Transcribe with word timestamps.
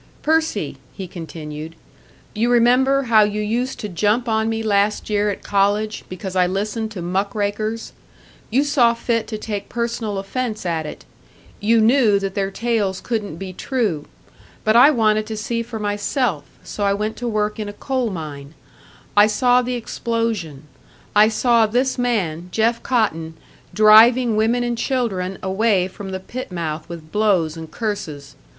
"Percy," 0.23 0.77
he 0.93 1.05
continued, 1.05 1.75
"you 2.33 2.49
remember 2.49 3.03
how 3.03 3.21
you 3.21 3.39
used 3.39 3.79
to 3.81 3.87
jump 3.87 4.27
on 4.27 4.49
me 4.49 4.63
last 4.63 5.11
year 5.11 5.29
at 5.29 5.43
college, 5.43 6.03
because 6.09 6.35
I 6.35 6.47
listened 6.47 6.89
to 6.93 7.03
'muck 7.03 7.35
rakers.' 7.35 7.93
You 8.49 8.63
saw 8.63 8.95
fit 8.95 9.27
to 9.27 9.37
take 9.37 9.69
personal 9.69 10.17
offence 10.17 10.65
at 10.65 10.87
it. 10.87 11.05
You 11.59 11.79
knew 11.81 12.17
that 12.17 12.33
their 12.33 12.49
tales 12.49 12.99
couldn't 12.99 13.35
be 13.35 13.53
true. 13.53 14.07
But 14.63 14.75
I 14.75 14.89
wanted 14.89 15.27
to 15.27 15.37
see 15.37 15.61
for 15.61 15.77
myself, 15.77 16.45
so 16.63 16.83
I 16.83 16.95
went 16.95 17.15
to 17.17 17.27
work 17.27 17.59
in 17.59 17.69
a 17.69 17.71
coal 17.71 18.09
mine. 18.09 18.55
I 19.15 19.27
saw 19.27 19.61
the 19.61 19.75
explosion; 19.75 20.63
I 21.15 21.27
saw 21.27 21.67
this 21.67 21.99
man, 21.99 22.47
Jeff 22.51 22.81
Cotton, 22.81 23.35
driving 23.71 24.35
women 24.35 24.63
and 24.63 24.75
children 24.79 25.37
away 25.43 25.87
from 25.87 26.09
the 26.09 26.19
pit 26.19 26.51
mouth 26.51 26.89
with 26.89 27.11
blows 27.11 27.55
and 27.55 27.69
curses. 27.69 28.35